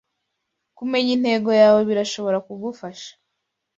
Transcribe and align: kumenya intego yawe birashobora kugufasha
kumenya 0.77 1.11
intego 1.17 1.49
yawe 1.61 1.79
birashobora 1.89 2.37
kugufasha 2.47 3.11